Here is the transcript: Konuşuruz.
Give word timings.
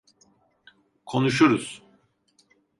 Konuşuruz. 1.05 1.83